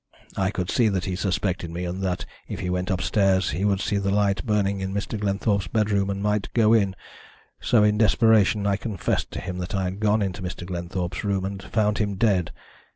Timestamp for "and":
1.85-2.01, 6.09-6.23, 11.45-11.61